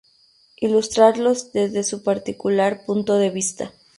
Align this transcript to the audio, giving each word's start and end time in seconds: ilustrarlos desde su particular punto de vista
ilustrarlos 0.55 1.51
desde 1.53 1.83
su 1.83 2.01
particular 2.01 2.85
punto 2.87 3.17
de 3.19 3.29
vista 3.29 3.71